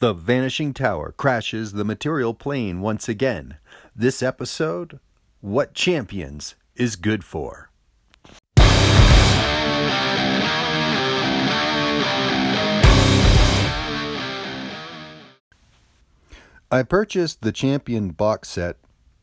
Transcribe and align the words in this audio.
The 0.00 0.12
Vanishing 0.12 0.74
Tower 0.74 1.10
crashes 1.10 1.72
the 1.72 1.84
material 1.84 2.32
plane 2.32 2.80
once 2.80 3.08
again. 3.08 3.56
This 3.96 4.22
episode 4.22 5.00
What 5.40 5.74
Champions 5.74 6.54
is 6.76 6.94
Good 6.94 7.24
For. 7.24 7.70
I 16.70 16.84
purchased 16.88 17.42
the 17.42 17.50
Champion 17.50 18.10
box 18.10 18.50
set, 18.50 18.76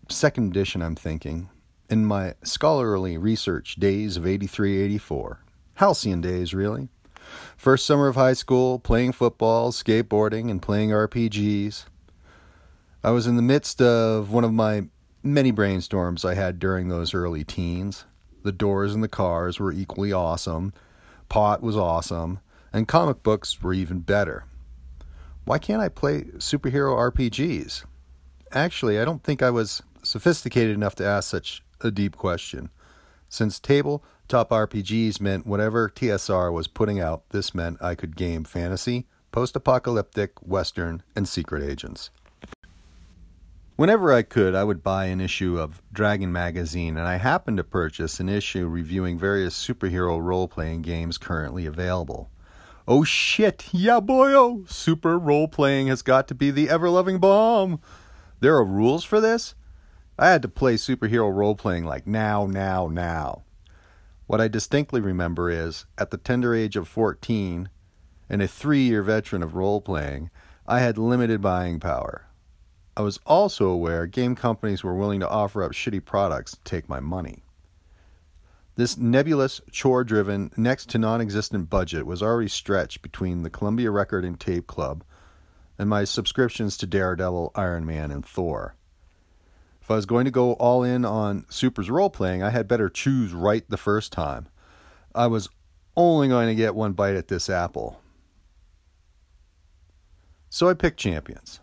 second 0.09 0.49
edition, 0.49 0.81
I'm 0.81 0.95
thinking, 0.95 1.47
in 1.89 2.05
my 2.05 2.33
scholarly 2.43 3.17
research 3.17 3.75
days 3.75 4.17
of 4.17 4.27
83 4.27 4.81
84. 4.81 5.39
Halcyon 5.75 6.19
days, 6.19 6.53
really. 6.53 6.89
First 7.57 7.85
summer 7.85 8.07
of 8.07 8.15
high 8.15 8.33
school, 8.33 8.79
playing 8.79 9.13
football, 9.13 9.71
skateboarding, 9.71 10.49
and 10.49 10.61
playing 10.61 10.89
RPGs. 10.89 11.85
I 13.03 13.11
was 13.11 13.27
in 13.27 13.35
the 13.35 13.41
midst 13.41 13.81
of 13.81 14.31
one 14.31 14.43
of 14.43 14.53
my 14.53 14.83
many 15.23 15.51
brainstorms 15.51 16.23
I 16.23 16.35
had 16.35 16.59
during 16.59 16.87
those 16.87 17.13
early 17.13 17.43
teens. 17.43 18.05
The 18.43 18.51
doors 18.51 18.93
and 18.93 19.03
the 19.03 19.07
cars 19.07 19.59
were 19.59 19.71
equally 19.71 20.13
awesome, 20.13 20.73
pot 21.29 21.63
was 21.63 21.75
awesome, 21.75 22.39
and 22.71 22.87
comic 22.87 23.23
books 23.23 23.61
were 23.61 23.73
even 23.73 23.99
better. 23.99 24.45
Why 25.45 25.59
can't 25.59 25.81
I 25.81 25.89
play 25.89 26.21
superhero 26.37 27.11
RPGs? 27.11 27.85
Actually, 28.51 28.99
I 28.99 29.05
don't 29.05 29.23
think 29.23 29.41
I 29.41 29.49
was 29.49 29.81
sophisticated 30.03 30.75
enough 30.75 30.95
to 30.95 31.05
ask 31.05 31.29
such 31.29 31.63
a 31.81 31.91
deep 31.91 32.15
question. 32.15 32.69
Since 33.29 33.59
tabletop 33.59 34.49
RPGs 34.49 35.19
meant 35.19 35.47
whatever 35.47 35.89
TSR 35.89 36.51
was 36.53 36.67
putting 36.67 36.99
out, 36.99 37.29
this 37.29 37.53
meant 37.53 37.81
I 37.81 37.95
could 37.95 38.15
game 38.15 38.43
fantasy, 38.43 39.07
post 39.31 39.55
apocalyptic, 39.55 40.41
western, 40.41 41.03
and 41.15 41.27
secret 41.27 41.63
agents. 41.63 42.09
Whenever 43.75 44.13
I 44.13 44.21
could, 44.21 44.55
I 44.55 44.63
would 44.63 44.81
buy 44.81 45.05
an 45.07 45.19
issue 45.19 45.59
of 45.59 45.81
Dragon 45.91 46.31
magazine, 46.31 46.95
and 46.95 47.05
I 47.05 47.17
happened 47.17 47.57
to 47.57 47.63
purchase 47.65 48.21
an 48.21 48.29
issue 48.29 48.67
reviewing 48.67 49.19
various 49.19 49.53
superhero 49.53 50.21
role 50.23 50.47
playing 50.47 50.81
games 50.81 51.17
currently 51.17 51.65
available. 51.65 52.29
Oh 52.87 53.03
shit, 53.03 53.67
yeah 53.73 53.99
boy, 53.99 54.31
oh, 54.31 54.63
super 54.69 55.19
role 55.19 55.49
playing 55.49 55.87
has 55.87 56.01
got 56.01 56.29
to 56.29 56.35
be 56.35 56.51
the 56.51 56.69
ever 56.69 56.89
loving 56.89 57.19
bomb. 57.19 57.81
There 58.39 58.55
are 58.55 58.63
rules 58.63 59.03
for 59.03 59.19
this? 59.19 59.55
I 60.17 60.29
had 60.29 60.41
to 60.43 60.47
play 60.47 60.75
superhero 60.75 61.33
role 61.33 61.55
playing 61.55 61.85
like 61.85 62.07
now, 62.07 62.45
now, 62.45 62.87
now. 62.87 63.43
What 64.27 64.41
I 64.41 64.47
distinctly 64.47 65.01
remember 65.01 65.49
is, 65.49 65.85
at 65.97 66.09
the 66.09 66.17
tender 66.17 66.55
age 66.55 66.75
of 66.75 66.87
14, 66.87 67.69
and 68.29 68.41
a 68.41 68.47
three 68.47 68.83
year 68.83 69.03
veteran 69.03 69.43
of 69.43 69.55
role 69.55 69.81
playing, 69.81 70.31
I 70.65 70.79
had 70.79 70.97
limited 70.97 71.41
buying 71.41 71.79
power. 71.79 72.27
I 72.97 73.01
was 73.01 73.19
also 73.25 73.67
aware 73.67 74.07
game 74.07 74.35
companies 74.35 74.83
were 74.83 74.95
willing 74.95 75.19
to 75.19 75.29
offer 75.29 75.61
up 75.61 75.73
shitty 75.73 76.05
products 76.05 76.53
to 76.53 76.63
take 76.63 76.87
my 76.87 76.99
money. 77.01 77.43
This 78.75 78.97
nebulous, 78.97 79.61
chore 79.71 80.03
driven, 80.03 80.51
next 80.57 80.89
to 80.89 80.97
non 80.97 81.21
existent 81.21 81.69
budget 81.69 82.05
was 82.05 82.23
already 82.23 82.49
stretched 82.49 83.01
between 83.01 83.43
the 83.43 83.49
Columbia 83.49 83.91
Record 83.91 84.25
and 84.25 84.39
Tape 84.39 84.67
Club 84.67 85.03
and 85.77 85.89
my 85.89 86.05
subscriptions 86.05 86.77
to 86.77 86.87
Daredevil, 86.87 87.51
Iron 87.55 87.85
Man, 87.85 88.11
and 88.11 88.25
Thor. 88.25 88.75
If 89.85 89.91
I 89.91 89.95
was 89.97 90.07
going 90.07 90.25
to 90.25 90.31
go 90.31 90.53
all 90.53 90.83
in 90.83 91.05
on 91.05 91.45
Super's 91.47 91.91
role 91.91 92.09
playing, 92.09 92.41
I 92.41 92.49
had 92.49 92.67
better 92.67 92.89
choose 92.89 93.33
right 93.33 93.63
the 93.69 93.77
first 93.77 94.11
time. 94.11 94.47
I 95.13 95.27
was 95.27 95.47
only 95.95 96.27
going 96.27 96.47
to 96.47 96.55
get 96.55 96.73
one 96.73 96.93
bite 96.93 97.13
at 97.13 97.27
this 97.27 97.51
apple. 97.51 98.01
So 100.49 100.67
I 100.67 100.73
picked 100.73 100.99
Champions. 100.99 101.59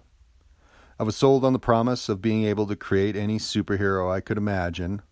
I 1.00 1.03
was 1.03 1.17
sold 1.17 1.45
on 1.45 1.53
the 1.53 1.59
promise 1.59 2.09
of 2.09 2.23
being 2.23 2.45
able 2.45 2.69
to 2.69 2.77
create 2.77 3.17
any 3.17 3.41
superhero 3.41 4.09
I 4.09 4.20
could 4.20 4.39
imagine 4.39 5.03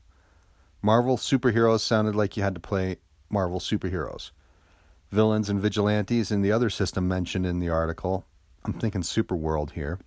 Marvel 0.80 1.16
superheroes 1.16 1.80
sounded 1.80 2.14
like 2.14 2.36
you 2.36 2.44
had 2.44 2.54
to 2.54 2.60
play 2.60 2.98
Marvel 3.28 3.58
superheroes. 3.58 4.30
Villains 5.10 5.50
and 5.50 5.60
vigilantes 5.60 6.30
in 6.30 6.42
the 6.42 6.52
other 6.52 6.70
system 6.70 7.08
mentioned 7.08 7.44
in 7.44 7.58
the 7.58 7.70
article, 7.70 8.24
I'm 8.64 8.74
thinking 8.74 9.02
Superworld 9.02 9.72
here, 9.72 9.98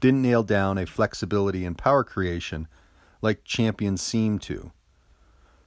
didn't 0.00 0.22
nail 0.22 0.42
down 0.42 0.78
a 0.78 0.86
flexibility 0.86 1.64
and 1.64 1.76
power 1.76 2.04
creation 2.04 2.68
like 3.20 3.44
Champions 3.44 4.00
seemed 4.00 4.42
to. 4.42 4.72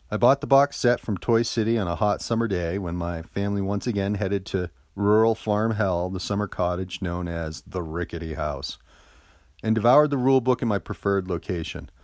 I 0.10 0.18
bought 0.18 0.42
the 0.42 0.48
box 0.48 0.78
set 0.78 1.00
from 1.00 1.18
Toy 1.18 1.42
City 1.42 1.78
on 1.78 1.88
a 1.88 1.96
hot 1.96 2.22
summer 2.22 2.48
day 2.48 2.78
when 2.78 2.96
my 2.96 3.22
family 3.22 3.62
once 3.62 3.88
again 3.88 4.16
headed 4.16 4.46
to 4.48 4.70
rural 4.96 5.36
farm 5.36 5.76
hell, 5.76 6.10
the 6.10 6.20
summer 6.20 6.48
cottage 6.48 7.02
known 7.02 7.28
as 7.28 7.62
the 7.62 7.82
Rickety 7.82 8.34
House, 8.34 8.78
and 9.64 9.76
devoured 9.76 10.10
the 10.10 10.18
rule 10.18 10.42
book 10.42 10.62
in 10.62 10.68
my 10.68 10.80
preferred 10.80 11.28
location– 11.28 11.90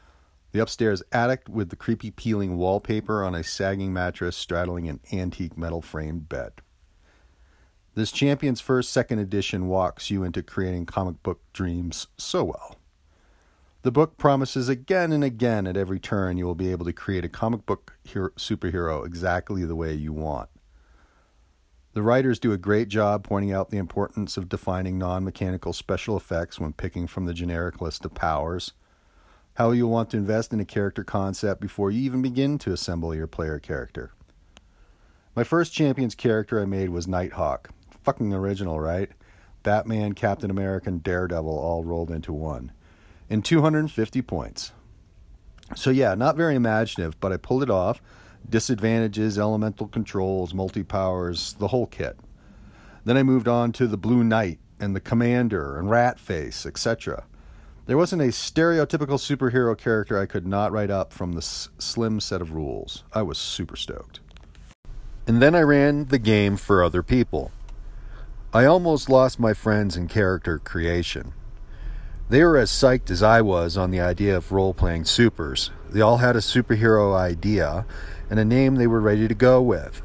the 0.52 0.60
upstairs 0.60 1.04
attic 1.12 1.44
with 1.50 1.70
the 1.70 1.76
creepy 1.76 2.10
peeling 2.10 2.58
wallpaper 2.58 3.24
on 3.24 3.36
a 3.36 3.44
sagging 3.44 3.94
mattress 3.94 4.36
straddling 4.36 4.88
an 4.88 5.00
antique 5.12 5.58
metal 5.58 5.82
framed 5.82 6.30
bed. 6.30 6.54
This 7.98 8.12
Champion's 8.12 8.62
First 8.62 8.92
Second 8.92 9.18
Edition 9.18 9.68
walks 9.68 10.12
you 10.12 10.24
into 10.24 10.44
creating 10.44 10.86
comic 10.86 11.24
book 11.24 11.42
dreams 11.52 12.06
so 12.16 12.44
well. 12.44 12.76
The 13.82 13.92
book 13.92 14.20
promises 14.20 14.70
again 14.70 15.12
and 15.12 15.24
again 15.24 15.66
at 15.66 15.76
every 15.76 16.00
turn 16.00 16.38
you 16.38 16.46
will 16.46 16.54
be 16.54 16.72
able 16.72 16.86
to 16.86 16.94
create 16.94 17.26
a 17.26 17.28
comic 17.28 17.66
book 17.66 17.98
hero, 18.04 18.30
superhero 18.38 19.04
exactly 19.04 19.66
the 19.66 19.76
way 19.76 19.96
you 19.96 20.14
want. 20.14 20.48
The 21.94 22.04
writers 22.04 22.38
do 22.38 22.52
a 22.52 22.58
great 22.60 22.88
job 22.88 23.24
pointing 23.24 23.52
out 23.52 23.72
the 23.72 23.80
importance 23.80 24.38
of 24.38 24.48
defining 24.48 25.00
non 25.00 25.24
mechanical 25.24 25.74
special 25.74 26.16
effects 26.16 26.60
when 26.60 26.74
picking 26.74 27.08
from 27.08 27.26
the 27.26 27.34
generic 27.34 27.82
list 27.82 28.06
of 28.06 28.14
powers 28.14 28.74
how 29.56 29.72
you'll 29.72 29.90
want 29.90 30.12
to 30.12 30.18
invest 30.18 30.54
in 30.54 30.60
a 30.60 30.66
character 30.66 31.04
concept 31.04 31.60
before 31.60 31.90
you 31.90 32.02
even 32.02 32.22
begin 32.22 32.60
to 32.60 32.74
assemble 32.74 33.16
your 33.16 33.26
player 33.26 33.58
character. 33.58 34.12
My 35.36 35.44
first 35.44 35.74
Champions 35.74 36.14
character 36.14 36.62
I 36.62 36.66
made 36.66 36.90
was 36.90 37.08
Nighthawk. 37.08 37.72
Fucking 38.08 38.34
original, 38.34 38.80
right? 38.80 39.10
Batman, 39.64 40.14
Captain 40.14 40.50
America, 40.50 40.88
and 40.88 41.04
Daredevil 41.04 41.60
all 41.60 41.84
rolled 41.84 42.10
into 42.10 42.32
one. 42.32 42.72
In 43.30 43.42
250 43.42 44.22
points. 44.22 44.72
So, 45.76 45.90
yeah, 45.90 46.16
not 46.16 46.38
very 46.38 46.56
imaginative, 46.56 47.20
but 47.20 47.34
I 47.34 47.36
pulled 47.36 47.64
it 47.64 47.70
off. 47.70 48.02
Disadvantages, 48.50 49.38
elemental 49.38 49.90
controls, 49.90 50.54
multi 50.54 50.84
powers, 50.84 51.56
the 51.60 51.68
whole 51.68 51.86
kit. 51.86 52.18
Then 53.04 53.18
I 53.18 53.24
moved 53.24 53.50
on 53.50 53.74
to 53.74 53.88
the 53.88 53.98
Blue 53.98 54.24
Knight 54.24 54.60
and 54.80 54.96
the 54.96 55.02
Commander 55.02 55.78
and 55.78 55.90
Ratface, 55.90 56.66
etc. 56.66 57.26
There 57.88 57.98
wasn't 57.98 58.22
a 58.22 58.28
stereotypical 58.28 59.20
superhero 59.20 59.78
character 59.78 60.18
I 60.18 60.28
could 60.28 60.48
not 60.48 60.72
write 60.72 60.92
up 60.92 61.12
from 61.12 61.34
the 61.34 61.42
slim 61.42 62.22
set 62.22 62.42
of 62.42 62.54
rules. 62.54 63.04
I 63.12 63.24
was 63.24 63.38
super 63.38 63.76
stoked. 63.76 64.22
And 65.28 65.42
then 65.42 65.54
I 65.54 65.60
ran 65.60 66.06
the 66.06 66.20
game 66.20 66.56
for 66.56 66.86
other 66.86 67.04
people. 67.04 67.52
I 68.54 68.64
almost 68.64 69.10
lost 69.10 69.42
my 69.42 69.54
friends 69.54 69.98
in 69.98 70.08
character 70.08 70.58
creation. 70.58 71.34
They 72.30 72.42
were 72.46 72.56
as 72.56 72.72
psyched 72.72 73.12
as 73.12 73.22
I 73.22 73.42
was 73.42 73.76
on 73.76 73.92
the 73.92 74.00
idea 74.00 74.38
of 74.38 74.54
role 74.54 74.74
playing 74.74 75.04
supers. 75.04 75.70
They 75.90 76.00
all 76.00 76.18
had 76.18 76.38
a 76.38 76.40
superhero 76.40 77.14
idea 77.14 77.86
and 78.30 78.40
a 78.40 78.46
name 78.46 78.76
they 78.76 78.88
were 78.88 79.02
ready 79.02 79.28
to 79.28 79.34
go 79.34 79.62
with 79.62 80.02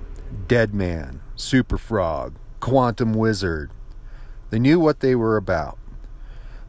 Dead 0.49 0.75
Man, 0.75 1.21
Super 1.37 1.79
Frog, 1.79 2.35
Quantum 2.59 3.15
Wizard. 3.15 3.71
They 4.51 4.59
knew 4.59 4.81
what 4.81 5.01
they 5.01 5.15
were 5.15 5.37
about. 5.37 5.79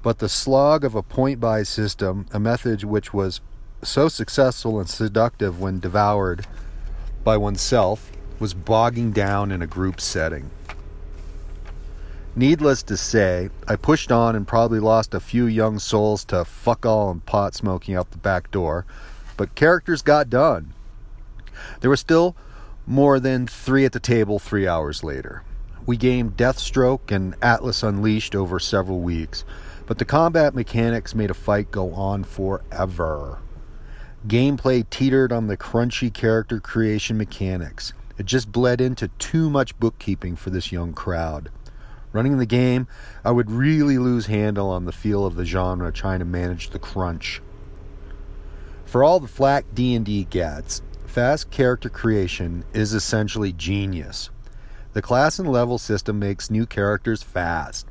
But 0.04 0.20
the 0.20 0.30
slog 0.30 0.84
of 0.84 0.94
a 0.94 1.02
point 1.02 1.40
buy 1.40 1.64
system, 1.64 2.28
a 2.32 2.40
method 2.40 2.84
which 2.84 3.16
was 3.16 3.42
so 3.82 4.10
successful 4.10 4.80
and 4.80 4.88
seductive 4.88 5.60
when 5.60 5.80
devoured 5.80 6.46
by 7.24 7.36
oneself, 7.36 8.12
was 8.40 8.54
bogging 8.54 9.12
down 9.12 9.52
in 9.52 9.64
a 9.64 9.68
group 9.68 10.00
setting. 10.00 10.52
Needless 12.36 12.82
to 12.84 12.98
say, 12.98 13.50
I 13.68 13.76
pushed 13.76 14.12
on 14.12 14.36
and 14.36 14.48
probably 14.48 14.80
lost 14.80 15.14
a 15.14 15.20
few 15.20 15.46
young 15.46 15.78
souls 15.78 16.26
to 16.26 16.44
fuck 16.44 16.84
all 16.84 17.12
and 17.12 17.24
pot 17.24 17.54
smoking 17.54 17.96
out 17.96 18.10
the 18.10 18.18
back 18.18 18.50
door, 18.50 18.88
but 19.38 19.54
characters 19.54 20.02
got 20.02 20.32
done. 20.32 20.74
There 21.82 21.92
were 21.92 21.98
still 21.98 22.36
more 22.88 23.20
than 23.20 23.46
three 23.46 23.86
at 23.86 23.92
the 23.92 24.00
table 24.00 24.40
three 24.40 24.68
hours 24.68 25.04
later. 25.04 25.44
We 25.86 25.96
gamed 25.96 26.36
Deathstroke 26.36 27.12
and 27.12 27.36
Atlas 27.40 27.84
Unleashed 27.84 28.34
over 28.34 28.60
several 28.60 29.02
weeks, 29.02 29.46
but 29.86 30.00
the 30.00 30.06
combat 30.06 30.56
mechanics 30.56 31.14
made 31.14 31.30
a 31.30 31.36
fight 31.36 31.70
go 31.70 31.94
on 31.94 32.24
forever. 32.24 33.40
Gameplay 34.28 34.90
teetered 34.90 35.32
on 35.32 35.46
the 35.46 35.58
crunchy 35.58 36.12
character 36.12 36.60
creation 36.60 37.16
mechanics. 37.16 37.94
It 38.18 38.26
just 38.26 38.52
bled 38.52 38.82
into 38.82 39.10
too 39.20 39.52
much 39.52 39.78
bookkeeping 39.80 40.36
for 40.36 40.50
this 40.50 40.72
young 40.72 40.94
crowd. 40.94 41.52
Running 42.14 42.38
the 42.38 42.46
game, 42.46 42.88
I 43.26 43.32
would 43.32 43.50
really 43.50 43.98
lose 43.98 44.28
handle 44.28 44.70
on 44.70 44.86
the 44.86 44.92
feel 44.92 45.26
of 45.26 45.36
the 45.36 45.46
genre 45.46 45.92
trying 45.92 46.20
to 46.20 46.26
manage 46.26 46.70
the 46.70 46.80
crunch. 46.80 47.42
For 48.86 49.04
all 49.04 49.20
the 49.20 49.28
flack 49.28 49.66
D&D 49.74 50.26
gets, 50.26 50.84
fast 51.08 51.50
character 51.50 51.90
creation 51.90 52.64
is 52.72 52.94
essentially 52.94 53.52
genius. 53.52 54.30
The 54.94 55.02
class 55.02 55.40
and 55.40 55.52
level 55.52 55.80
system 55.80 56.20
makes 56.20 56.52
new 56.52 56.68
characters 56.68 57.24
fast. 57.24 57.88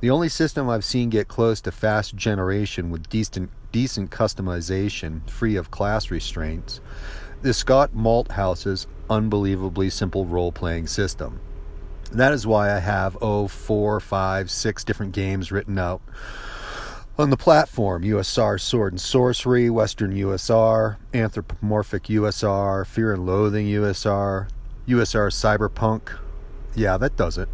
The 0.00 0.10
only 0.10 0.28
system 0.28 0.70
I've 0.70 0.84
seen 0.84 1.10
get 1.10 1.26
close 1.26 1.60
to 1.62 1.72
fast 1.72 2.14
generation 2.14 2.90
with 2.90 3.08
decent, 3.08 3.50
decent 3.72 4.12
customization, 4.12 5.28
free 5.28 5.56
of 5.56 5.72
class 5.72 6.12
restraints, 6.12 6.80
is 7.42 7.56
Scott 7.56 7.92
Malthouse's 7.92 8.86
unbelievably 9.10 9.90
simple 9.90 10.24
role 10.24 10.52
playing 10.52 10.86
system. 10.86 11.40
That 12.12 12.32
is 12.32 12.46
why 12.46 12.74
I 12.74 12.78
have, 12.78 13.18
oh, 13.20 13.48
four, 13.48 14.00
five, 14.00 14.50
six 14.50 14.82
different 14.82 15.12
games 15.12 15.52
written 15.52 15.78
out 15.78 16.00
on 17.18 17.30
the 17.30 17.36
platform 17.36 18.02
USR 18.02 18.60
Sword 18.60 18.92
and 18.92 19.00
Sorcery, 19.00 19.68
Western 19.68 20.12
USR, 20.12 20.96
Anthropomorphic 21.12 22.04
USR, 22.04 22.86
Fear 22.86 23.14
and 23.14 23.26
Loathing 23.26 23.66
USR, 23.66 24.48
USR 24.86 25.30
Cyberpunk. 25.30 26.16
Yeah, 26.74 26.96
that 26.96 27.16
does 27.16 27.36
it. 27.36 27.48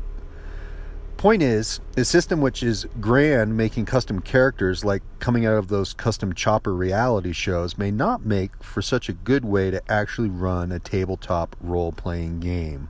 Point 1.16 1.42
is, 1.42 1.80
a 1.96 2.04
system 2.04 2.42
which 2.42 2.62
is 2.62 2.86
grand 3.00 3.56
making 3.56 3.86
custom 3.86 4.20
characters 4.20 4.84
like 4.84 5.02
coming 5.18 5.46
out 5.46 5.56
of 5.56 5.68
those 5.68 5.94
custom 5.94 6.34
chopper 6.34 6.74
reality 6.74 7.32
shows 7.32 7.78
may 7.78 7.90
not 7.90 8.26
make 8.26 8.62
for 8.62 8.82
such 8.82 9.08
a 9.08 9.14
good 9.14 9.44
way 9.44 9.70
to 9.70 9.80
actually 9.90 10.28
run 10.28 10.70
a 10.70 10.78
tabletop 10.78 11.56
role 11.60 11.92
playing 11.92 12.40
game. 12.40 12.88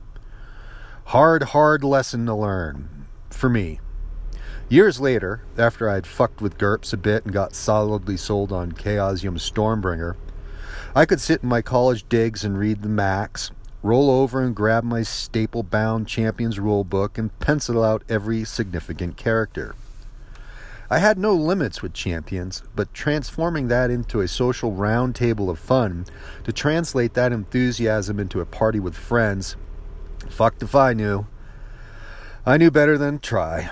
Hard, 1.09 1.43
hard 1.43 1.83
lesson 1.83 2.25
to 2.25 2.33
learn. 2.33 3.05
For 3.29 3.47
me. 3.47 3.79
Years 4.69 4.99
later, 4.99 5.43
after 5.55 5.87
I'd 5.87 6.07
fucked 6.07 6.41
with 6.41 6.57
GURPS 6.57 6.93
a 6.93 6.97
bit 6.97 7.23
and 7.23 7.31
got 7.31 7.53
solidly 7.53 8.17
sold 8.17 8.51
on 8.51 8.71
Chaosium 8.71 9.37
Stormbringer, 9.37 10.15
I 10.95 11.05
could 11.05 11.21
sit 11.21 11.43
in 11.43 11.49
my 11.49 11.61
college 11.61 12.09
digs 12.09 12.43
and 12.43 12.57
read 12.57 12.81
the 12.81 12.89
Max, 12.89 13.51
roll 13.83 14.09
over 14.09 14.41
and 14.41 14.55
grab 14.55 14.83
my 14.83 15.03
staple 15.03 15.61
bound 15.61 16.07
Champions 16.07 16.57
rulebook 16.57 17.19
and 17.19 17.37
pencil 17.39 17.83
out 17.83 18.03
every 18.09 18.43
significant 18.43 19.15
character. 19.15 19.75
I 20.89 20.97
had 20.97 21.19
no 21.19 21.35
limits 21.35 21.83
with 21.83 21.93
Champions, 21.93 22.63
but 22.75 22.95
transforming 22.95 23.67
that 23.67 23.91
into 23.91 24.21
a 24.21 24.27
social 24.27 24.71
roundtable 24.71 25.49
of 25.51 25.59
fun, 25.59 26.07
to 26.45 26.51
translate 26.51 27.13
that 27.13 27.31
enthusiasm 27.31 28.19
into 28.19 28.41
a 28.41 28.45
party 28.45 28.79
with 28.79 28.95
friends, 28.95 29.55
fucked 30.29 30.63
if 30.63 30.75
I 30.75 30.93
knew. 30.93 31.27
I 32.45 32.57
knew 32.57 32.71
better 32.71 32.97
than 32.97 33.19
try. 33.19 33.71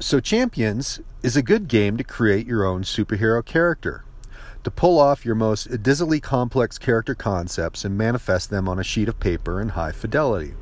So, 0.00 0.20
Champions 0.20 1.00
is 1.22 1.36
a 1.36 1.42
good 1.42 1.68
game 1.68 1.96
to 1.96 2.04
create 2.04 2.46
your 2.46 2.64
own 2.64 2.82
superhero 2.82 3.44
character, 3.44 4.04
to 4.62 4.70
pull 4.70 4.98
off 4.98 5.24
your 5.24 5.34
most 5.34 5.82
dizzily 5.82 6.20
complex 6.20 6.78
character 6.78 7.14
concepts 7.14 7.84
and 7.84 7.96
manifest 7.96 8.50
them 8.50 8.68
on 8.68 8.78
a 8.78 8.84
sheet 8.84 9.08
of 9.08 9.20
paper 9.20 9.60
in 9.60 9.70
high 9.70 9.92
fidelity. 9.92 10.54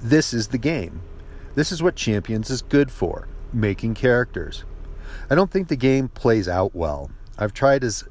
This 0.00 0.34
is 0.34 0.48
the 0.48 0.58
game. 0.58 1.02
This 1.54 1.70
is 1.70 1.82
what 1.82 1.94
Champions 1.94 2.50
is 2.50 2.62
good 2.62 2.90
for 2.90 3.28
making 3.52 3.94
characters. 3.94 4.64
I 5.30 5.34
don't 5.34 5.50
think 5.50 5.68
the 5.68 5.76
game 5.76 6.08
plays 6.08 6.48
out 6.48 6.74
well. 6.74 7.10
I've 7.38 7.54
tried 7.54 7.84
as 7.84 8.04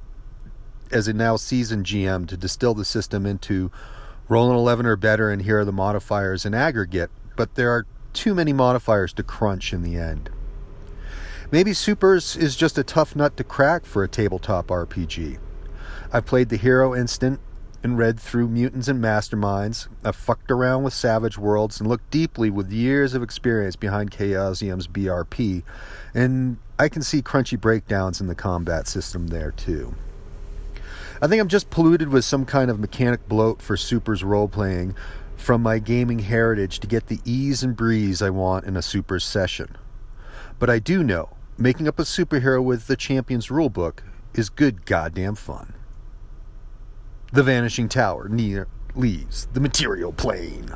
as 0.91 1.07
a 1.07 1.13
now 1.13 1.35
seasoned 1.35 1.85
GM 1.85 2.27
to 2.27 2.37
distill 2.37 2.73
the 2.73 2.85
system 2.85 3.25
into 3.25 3.71
roll 4.29 4.49
an 4.49 4.55
11 4.55 4.85
or 4.85 4.95
better 4.95 5.29
and 5.29 5.41
here 5.41 5.59
are 5.59 5.65
the 5.65 5.71
modifiers 5.71 6.45
in 6.45 6.53
aggregate, 6.53 7.11
but 7.35 7.55
there 7.55 7.71
are 7.71 7.85
too 8.13 8.33
many 8.33 8.53
modifiers 8.53 9.13
to 9.13 9.23
crunch 9.23 9.73
in 9.73 9.81
the 9.81 9.97
end. 9.97 10.29
Maybe 11.51 11.73
Supers 11.73 12.35
is 12.35 12.55
just 12.55 12.77
a 12.77 12.83
tough 12.83 13.15
nut 13.15 13.37
to 13.37 13.43
crack 13.43 13.85
for 13.85 14.03
a 14.03 14.07
tabletop 14.07 14.67
RPG. 14.67 15.37
I've 16.11 16.25
played 16.25 16.49
the 16.49 16.57
Hero 16.57 16.95
Instant 16.95 17.39
and 17.83 17.97
read 17.97 18.19
through 18.19 18.47
Mutants 18.47 18.87
and 18.87 19.03
Masterminds. 19.03 19.87
I've 20.03 20.15
fucked 20.15 20.49
around 20.49 20.83
with 20.83 20.93
Savage 20.93 21.37
Worlds 21.37 21.79
and 21.79 21.89
looked 21.89 22.09
deeply 22.09 22.49
with 22.49 22.71
years 22.71 23.13
of 23.13 23.21
experience 23.21 23.75
behind 23.75 24.11
Chaosium's 24.11 24.87
BRP, 24.87 25.63
and 26.13 26.57
I 26.79 26.87
can 26.87 27.01
see 27.01 27.21
crunchy 27.21 27.59
breakdowns 27.59 28.21
in 28.21 28.27
the 28.27 28.35
combat 28.35 28.87
system 28.87 29.27
there 29.27 29.51
too. 29.51 29.93
I 31.21 31.27
think 31.27 31.41
I'm 31.41 31.47
just 31.47 31.69
polluted 31.69 32.09
with 32.09 32.25
some 32.25 32.45
kind 32.45 32.69
of 32.69 32.79
mechanic 32.79 33.27
bloat 33.27 33.61
for 33.61 33.77
Supers 33.77 34.23
role 34.23 34.47
playing 34.47 34.95
from 35.35 35.61
my 35.61 35.79
gaming 35.79 36.19
heritage 36.19 36.79
to 36.79 36.87
get 36.87 37.07
the 37.07 37.19
ease 37.25 37.63
and 37.63 37.75
breeze 37.75 38.21
I 38.21 38.29
want 38.29 38.65
in 38.65 38.77
a 38.77 38.81
Supers 38.81 39.25
session. 39.25 39.77
But 40.59 40.69
I 40.69 40.79
do 40.79 41.03
know 41.03 41.29
making 41.57 41.87
up 41.87 41.99
a 41.99 42.03
superhero 42.03 42.63
with 42.63 42.87
the 42.87 42.95
Champions 42.95 43.47
rulebook 43.47 43.99
is 44.33 44.49
good 44.49 44.85
goddamn 44.85 45.35
fun. 45.35 45.73
The 47.31 47.43
Vanishing 47.43 47.89
Tower 47.89 48.29
near 48.29 48.67
leaves 48.95 49.47
the 49.53 49.59
material 49.59 50.13
plane. 50.13 50.75